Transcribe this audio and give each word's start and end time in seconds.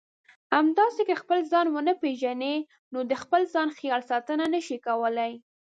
همداسې 0.55 1.01
که 1.09 1.15
خپل 1.21 1.39
ځان 1.51 1.67
ونه 1.71 1.93
پېژنئ 2.01 2.57
نو 2.93 2.99
د 3.09 3.13
خپل 3.23 3.41
ځان 3.53 3.67
خیال 3.77 4.01
ساتنه 4.11 4.45
نشئ 4.53 4.77
کولای. 4.87 5.33